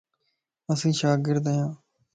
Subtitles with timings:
[0.71, 1.71] اسين شاگرد ايان